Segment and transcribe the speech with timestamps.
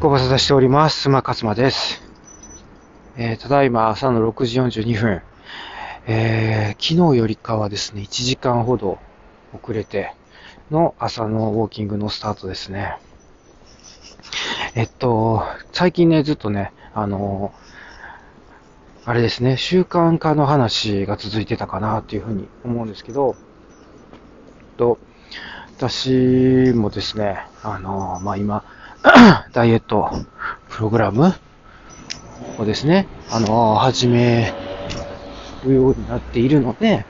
[0.00, 1.10] ご無沙汰しております。
[1.10, 2.00] 馬勝馬です。
[3.18, 5.20] えー、ただいま朝の6時42分。
[6.06, 8.98] えー、昨日よりかはですね、1時間ほど
[9.52, 10.14] 遅れて
[10.70, 12.96] の朝のウォーキングのスタートですね。
[14.74, 15.42] えっと、
[15.72, 17.52] 最近ね、ずっとね、あの
[19.04, 23.36] あれですね、習慣化の話が続いてたかなっていうふうに思うんですけど、
[24.78, 24.98] と、
[25.76, 28.64] 私もですね、あのまあ、今、
[29.52, 30.10] ダイエット
[30.68, 31.32] プログラム
[32.58, 34.52] をですね、あの始め
[35.64, 37.06] るようになっているので、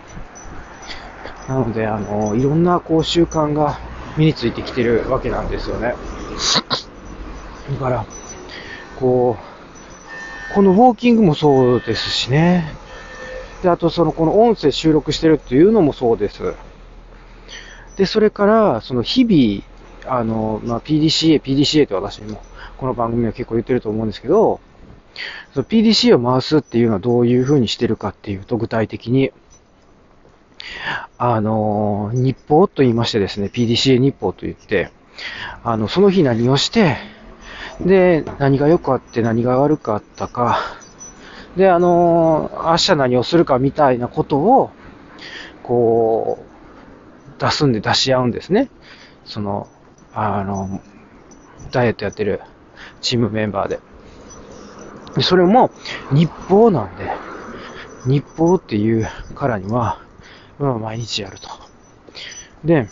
[1.49, 3.81] なので、あのいろんなこう習慣が
[4.17, 5.95] 身についてきてるわけなんですよね。
[7.73, 8.07] だから、
[9.01, 9.37] こ
[10.51, 12.73] う、このウォーキングもそうですしね。
[13.65, 16.55] で、あとその、この音声収録してるっていうのもそうです。
[17.97, 19.65] で、それから、その日々、
[20.07, 22.43] あの、まあ、PDCA、PDCA って私も、
[22.79, 24.61] この番組は結構言ってると思うんですけど、
[25.53, 29.33] その PDCA を回すっていうのはどういう風にしてるかっていうと、具体的に、
[31.19, 34.91] あの、日報と言いましてですね、PDCA 日報と言って、
[35.65, 36.97] あの、その日何をして、
[37.81, 40.59] で、何が良かって何が悪かったか、
[41.57, 44.71] で、あの、明日何をするかみたいなことを、
[45.63, 48.69] こう、出すんで出し合うんですね。
[49.25, 49.69] その、
[50.13, 50.83] あの、
[51.71, 52.41] ダイエットやってる
[53.01, 53.81] チームメンバーで。
[55.23, 55.71] それも
[56.11, 57.11] 日報なんで、
[58.05, 60.01] 日報っていうからには、
[60.59, 61.49] まあ毎日やると。
[62.65, 62.89] で、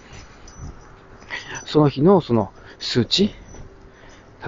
[1.65, 3.35] その日のその数値、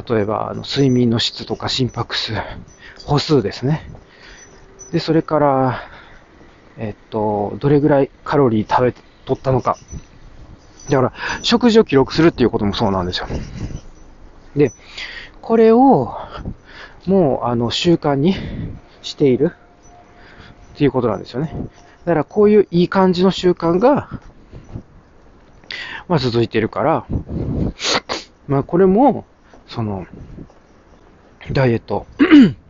[0.09, 2.35] 例えばあの睡眠の質とか心拍数、
[3.05, 3.91] 歩数ですね。
[4.93, 5.83] で、それから、
[6.77, 8.93] えっと、どれぐらいカロリー食べ、
[9.27, 9.79] 取ったのか。
[10.91, 13.27] だから、食事を記録するっていうこともそうなんですよ。
[14.57, 14.73] で、
[15.41, 16.17] これを、
[17.07, 18.35] もう、あの、習慣に
[19.03, 19.53] している
[20.75, 21.53] っていうことなんですよね。
[22.05, 24.09] だから、こういういい感じの習慣が、
[26.09, 27.07] まあ、続いてるから、
[28.49, 29.25] まあ、これも、
[29.67, 30.07] その、
[31.53, 32.07] ダイエット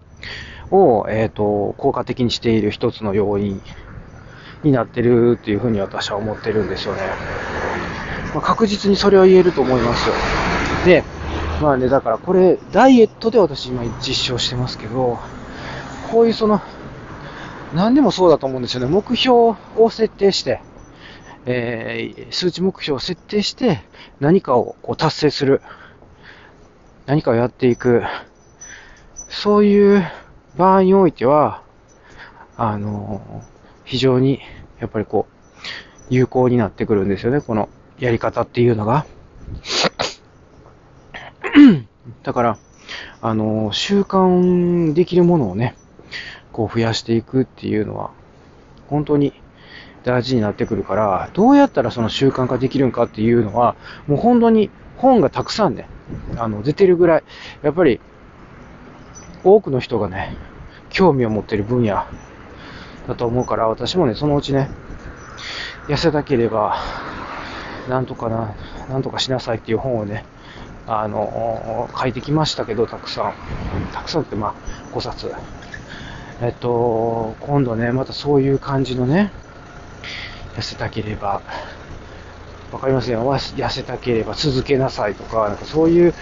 [0.71, 3.61] を、えっ、と、効果的にしている一つの要因
[4.63, 7.01] になってるっていうふうに私は思ってるんですよね。
[8.35, 10.15] まあ、確実にそれは言えると思いますよ。
[10.85, 11.05] で、
[11.61, 15.19] まあね、だからこれ、ダイエットで私今実証してますけど、
[16.11, 16.61] こういうその、
[17.75, 18.87] 何でもそうだと思うんですよね。
[18.87, 20.61] 目標を設定して、
[21.47, 23.83] えー、数値目標を設定して、
[24.21, 25.63] 何かをこう達成する。
[27.07, 28.03] 何かをやっていく。
[29.29, 30.05] そういう
[30.57, 31.63] 場合においては、
[32.57, 33.43] あの、
[33.85, 34.41] 非常に、
[34.81, 35.35] やっぱりこう、
[36.11, 37.41] 有効になってくるんですよね。
[37.41, 37.69] この
[38.01, 39.07] やり方っていうのが。
[42.23, 42.59] だから、
[43.23, 45.77] あの、習慣できるものをね、
[46.53, 48.11] こう増やしていくっていうのは、
[48.89, 49.33] 本当に
[50.03, 55.87] 大事になってくるから、どうやったらその習慣化できるんかっていうのは、もう本当に本がたくさんね、
[56.37, 57.23] あの、出てるぐらい、
[57.63, 58.01] やっぱり、
[59.45, 60.37] 多くの人がね、
[60.89, 62.05] 興味を持ってる分野
[63.09, 64.71] だと思うから、私もね、そのうちね、
[65.89, 66.77] 痩せたければ、
[67.89, 68.55] なんとかな、
[68.89, 70.25] なんとかしなさいっていう本をね、
[70.87, 73.35] あの、書いてきましたけど、たくさん。
[73.93, 74.55] たくさんって、ま
[74.93, 75.33] あ、5冊。
[76.43, 79.31] えっと、今度ね、またそういう感じのね、
[80.57, 81.43] 痩せたければ、
[82.73, 83.33] わかりませんよ。
[83.33, 86.15] 痩せたければ続けなさいとか、なんかそういう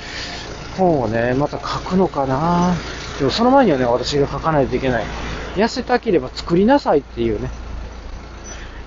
[0.77, 2.75] 本をね、また書くのかな
[3.19, 5.05] でもその前にはね、私が書かないといけない。
[5.57, 7.51] 痩せたければ作りなさいっていうね。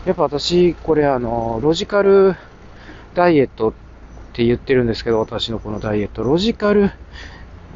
[0.05, 2.35] やっぱ私、これあの、ロジカル
[3.13, 3.73] ダイエットっ
[4.33, 6.91] て言ってるんですけど、私のこのダイエット、ロジカル、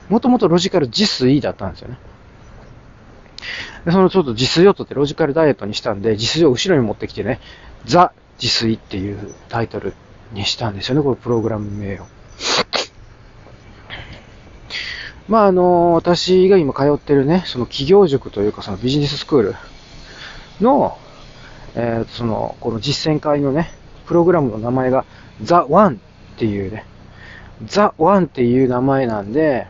[0.09, 1.97] もともとロジカル自炊だったんですよね。
[3.85, 7.39] でそのちょっと自炊をとってロジカルダイエットにしたんで、自炊を後ろに持ってきてね、
[7.85, 9.93] ザ自炊っていうタイトル
[10.33, 12.05] にしたんですよね、このプログラム名を。
[15.27, 19.55] まああの、私が今通ってるね、その企業塾というかそのビジネススクール
[20.61, 20.97] の、
[21.75, 23.71] えー、その、この実践会のね、
[24.05, 25.05] プログラムの名前が
[25.43, 25.95] The One
[26.35, 26.85] っていうね、
[27.65, 29.67] The One っていう名前なんで、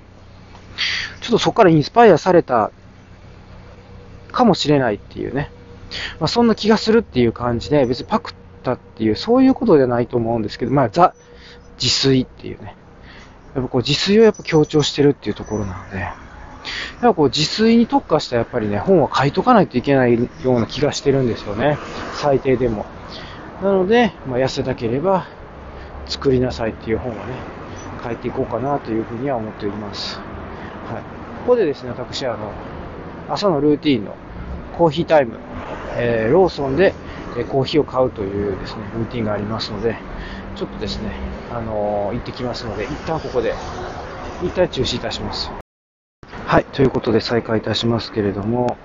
[1.21, 2.71] ちょっとそこからインスパイアされた
[4.31, 5.51] かもしれないっていうね。
[6.19, 8.33] まあそんな気がするっていう感じで、別にパクっ
[8.63, 11.13] たっていう、そういうことじゃないと思うんですけど、まあザ、
[11.81, 12.75] 自炊っていうね。
[13.55, 16.13] やっぱこう自炊をやっぱ強調してるっていうところなので、やっ
[17.01, 21.77] ぱこう自炊に特化したやっぱりね、本は書いとかないといけないような気がしてるんですよね。
[22.13, 22.85] 最低でも。
[23.61, 25.27] なので、まあ、痩せたければ
[26.07, 27.21] 作りなさいっていう本をね、
[28.03, 30.19] 変えていこうかなというふうには思っております。
[30.19, 31.01] はい。
[31.41, 32.51] ここでですね、私は、あの、
[33.29, 34.15] 朝のルーティンの
[34.77, 35.39] コーヒータイム、
[35.97, 36.93] えー、ローソンで
[37.49, 39.95] コーヒーを買うというですね、ルーティンがありますので、
[40.55, 41.11] ちょっとですね、
[41.51, 43.53] あのー、行ってきますので、一旦ここで、
[44.43, 45.51] 一旦中止いたします。
[46.45, 48.77] はい、ということで再開いたしますけれども、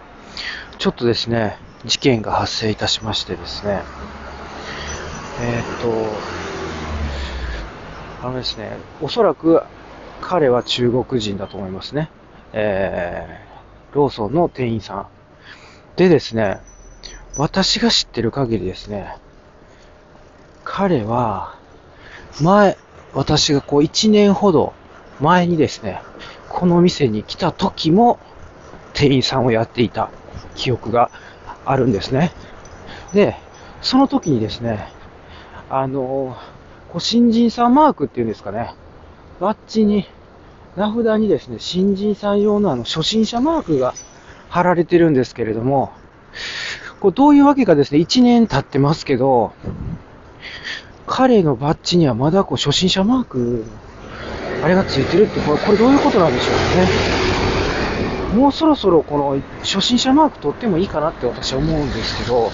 [0.78, 3.82] ちょっとですね、事件が発生いたしましてですね、
[5.42, 5.64] えー、っ
[8.20, 9.62] と、あのですね、おそらく
[10.20, 12.10] 彼は中国人だと思いますね。
[12.52, 15.06] えー、ローソンの店員さん。
[15.96, 16.60] でですね、
[17.38, 19.16] 私が知ってる限りですね、
[20.64, 21.54] 彼は、
[22.42, 22.76] 前、
[23.14, 24.74] 私がこう1年ほど
[25.20, 26.02] 前にですね、
[26.50, 28.18] この店に来た時も
[28.92, 30.10] 店員さんをやっていた
[30.54, 31.10] 記憶が
[31.64, 32.30] あるんですね。
[33.14, 33.36] で、
[33.80, 34.99] その時にですね、
[35.72, 36.36] あの、
[36.92, 38.74] こう新人さんマークっていうんですかね、
[39.38, 40.04] バッジに、
[40.76, 43.94] 名札にですね、新人さん用のあの初心者マークが
[44.48, 45.92] 貼られてるんですけれども、
[46.98, 49.52] こうどういうわけかですね、1年経ってますけど、
[51.06, 53.64] 彼のバッジにはまだこう初心者マーク、
[54.64, 56.52] あれがついてるって、これ、これどういうことなんでしょ
[58.32, 58.40] うね。
[58.40, 62.50] もうそろそろこの初心者マーク取ってもいいかなって私は思うんですけど、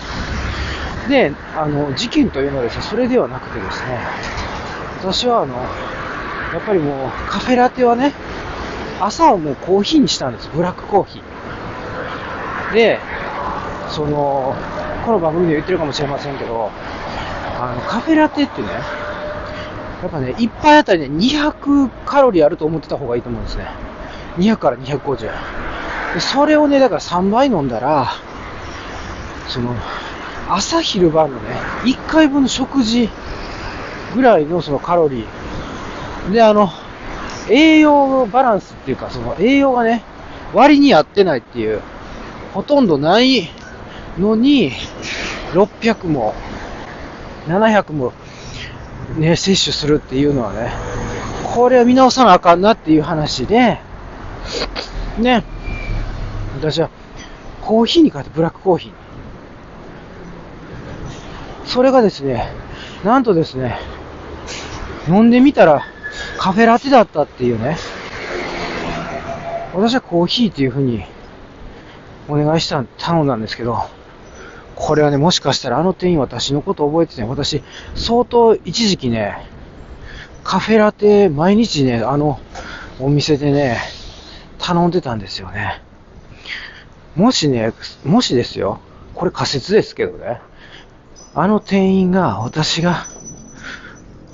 [1.08, 3.98] で、あの、事件というのはですね、それではなくてですね、
[4.98, 8.12] 私はあの、やっぱりもうカフェラテはね、
[9.00, 10.48] 朝はもうコーヒーにしたんです。
[10.54, 12.74] ブラックコーヒー。
[12.74, 12.98] で、
[13.88, 14.54] その、
[15.04, 16.70] この番組で言ってるかもしれませんけど、
[17.60, 23.66] あの、カフェラテってね、やっぱね、1杯あたりね、200カロリーあると思ってた方がいいと思うんですね。
[24.38, 25.30] 200から250。
[26.14, 28.08] でそれをね、だから3杯飲んだら、
[29.48, 29.74] その、
[30.48, 33.08] 朝昼晩のね、1回分の食事
[34.14, 36.32] ぐらいのそのカロリー。
[36.32, 36.70] で、あの、
[37.48, 40.02] 栄養のバランスっていうか、その栄養がね、
[40.54, 41.80] 割に合ってないっていう、
[42.54, 43.50] ほとんどない
[44.18, 44.72] のに、
[45.52, 46.34] 600も
[47.48, 48.12] 700も
[49.18, 50.72] ね、摂取するっていうのはね、
[51.54, 53.78] これは見直さなあかんなっていう話で、
[55.18, 55.44] ね、
[56.60, 56.90] 私は
[57.62, 59.05] コーヒーに変えてブラックコーヒー。
[61.76, 62.48] それがですね、
[63.04, 63.76] なんとですね、
[65.08, 65.82] 飲んでみたら
[66.38, 67.76] カフェラテだったっていうね、
[69.74, 71.04] 私はコーヒーっていう風に
[72.30, 73.76] お願いした、頼んだんですけど、
[74.74, 77.62] これはね、もしかしたらあの店員私のこと覚えてて、私、
[77.94, 79.46] 相当一時期ね、
[80.44, 82.40] カフェラテ毎日ね、あの
[83.00, 83.76] お店でね、
[84.58, 85.82] 頼んでたんですよね。
[87.16, 88.80] もしね、もしですよ、
[89.14, 90.40] これ仮説ですけどね、
[91.38, 93.04] あの店員が私が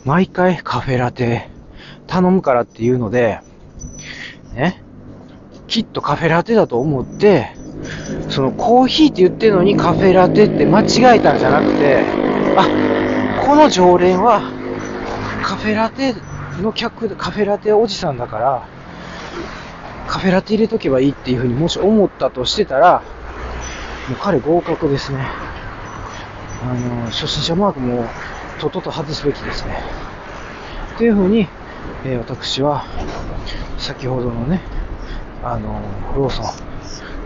[0.05, 1.49] 毎回カフェラテ
[2.07, 3.41] 頼むからっていうので、
[4.55, 4.85] ね、
[5.67, 7.57] きっとカフェラテだと思って、
[8.29, 12.05] そのコーヒーって言ってるのにカフェラテって間違えたんじゃなくて、
[12.57, 14.41] あ、この常連は
[15.43, 16.15] カフェラテ
[16.61, 18.69] の客、カフェラテおじさんだから、
[20.07, 23.03] カフェラテ入れとけばいいっていうふうにもし思ったとしてたら、
[24.09, 25.42] もう彼合格ですね。
[26.65, 28.05] あの、初心者マークも
[28.61, 29.83] とっとと外すべきですね。
[30.97, 31.49] というふうに、
[32.05, 32.85] えー、私は、
[33.79, 34.61] 先ほどのね、
[35.43, 35.81] あの、
[36.17, 36.43] ローソ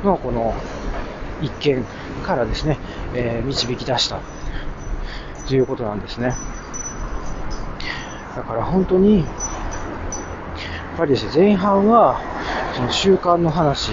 [0.02, 0.54] ンのこの
[1.42, 1.84] 一件
[2.24, 2.78] からですね、
[3.14, 4.20] えー、導き出した
[5.46, 6.34] ということなんですね。
[8.34, 9.26] だから本当に、やっ
[10.96, 12.20] ぱりですね、前半は、
[12.74, 13.92] その習慣の話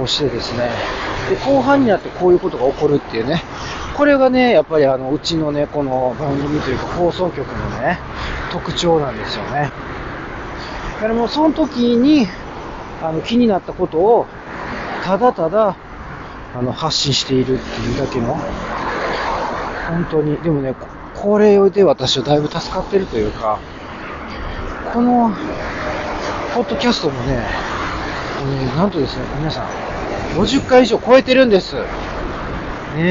[0.00, 0.70] をしてですね、
[1.28, 3.42] で、後半になってこういうことが起こるっていうね、
[4.00, 7.98] これがね、やっぱりあの、うちのね、この番組というか放送局のね、
[8.50, 9.70] 特徴なんですよね。
[10.94, 12.26] だからもうその時に、
[13.02, 14.26] あの、気になったことを、
[15.04, 15.76] ただただ
[16.54, 18.38] あの、発信しているっていうだけの、
[19.90, 20.74] 本当に、でもね、
[21.14, 23.58] これで私はだいぶ助かってるというか、
[24.94, 25.30] この、
[26.54, 27.44] ポッドキャストもね、
[28.64, 29.66] えなんとですね、皆さん、
[30.38, 31.76] 50回以上超えてるんです。
[32.96, 33.02] ね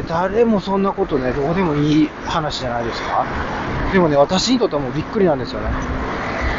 [0.00, 3.24] え、誰もそんなことね、どうでもいい話じゃないですか。
[3.92, 5.68] でもね、私にとってはもうびっくりなんですよね。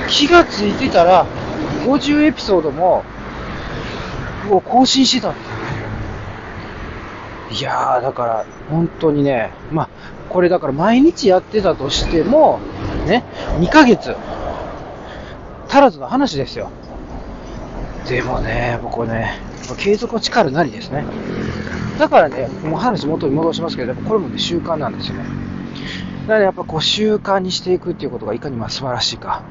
[0.10, 1.26] 気がついてたら、
[1.86, 3.04] 50エピソードも、
[4.50, 5.40] を更新してたって
[7.54, 9.90] いやー、だから、本当にね、まあ、
[10.30, 12.60] これだから毎日やってたとしても、
[13.06, 13.24] ね、
[13.60, 14.16] 2ヶ月、
[15.68, 16.72] 足らずの話ですよ。
[18.08, 19.40] でもね、僕はね、
[19.78, 21.06] 継続は力なりですね。
[21.98, 25.26] だからね、もう話元に戻しますけど、これもね、習慣なんですよね。
[26.24, 29.44] だからやっぱこう習慣にしていくっていうことがいかにまあ素晴らしいか。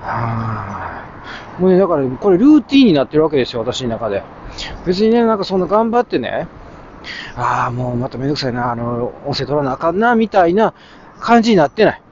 [0.00, 1.04] は
[1.56, 4.22] あ、もうね、だからこれルーティンになってるわけですよ、私の中で。
[4.86, 6.46] 別にね、なんかそんな頑張ってね、
[7.36, 10.74] ああ、もうまためんどくさいな、あの、音声取らなあかんな、みたいな
[11.20, 12.02] 感じになってない。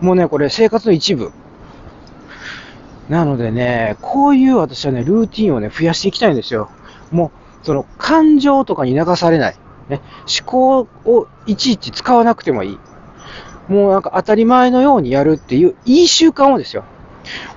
[0.00, 1.32] もうね、これ生活の一部。
[3.08, 6.68] なのでね、こういう私はね、ルーティンをね、増やしていきたいんですよ。
[7.10, 9.56] もう、その、感情とかに流されない。
[9.88, 10.00] ね、
[10.40, 12.78] 思考をいちいち使わなくてもいい。
[13.68, 16.84] もうなんか当たり前のようにやるっていう、いい習慣をですよ。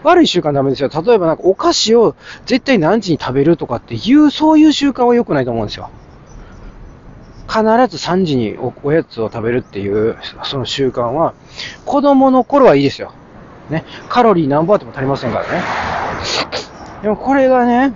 [0.04, 0.90] 悪い習慣ダメですよ。
[0.90, 2.16] 例えばなんかお菓子を
[2.46, 5.90] 絶対何時に食べるとかっていう、そういう習慣は良くないと思うんですよ。
[7.48, 11.34] 必ず3時におやつを食べるっていう、その習慣は、
[11.86, 13.14] 子供の頃はいいですよ。
[13.70, 13.84] ね。
[14.08, 15.62] カロリー何本あっても足りませんからね。
[17.02, 17.94] でもこれがね、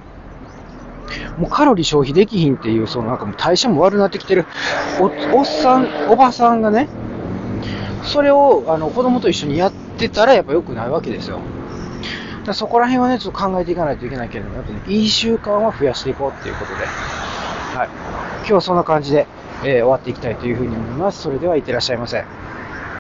[1.38, 4.46] もうカロリー消費できひんっていう、そのなんかもう代謝も悪くなってきてる
[5.00, 6.88] お、おっさん、おばさんがね、
[8.04, 11.40] それをあの子供と一緒にやってたらやっぱ良くないわけですよ。
[12.46, 17.90] だそこら辺はね、ちょっと考えていかないといけないけれども、やっぱね、いい習慣は増やしていこうっていうことで、はい。
[18.40, 19.26] 今日はそんな感じで、
[19.64, 21.22] えー、終わっていきたいというふうに思います。
[21.24, 22.24] それではいってらっしゃいませ。